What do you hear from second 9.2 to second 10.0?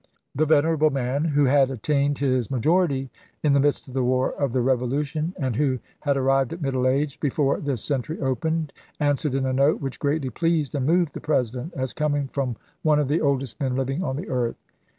in a note which